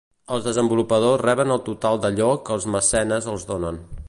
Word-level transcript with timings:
Els 0.35 0.45
desenvolupadors 0.47 1.21
reben 1.23 1.55
el 1.57 1.63
total 1.69 2.01
d'allò 2.07 2.31
que 2.49 2.59
els 2.59 2.67
mecenes 2.79 3.33
els 3.37 3.51
donen. 3.53 3.83